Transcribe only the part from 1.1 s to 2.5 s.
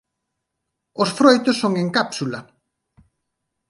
froitos son en cápsula.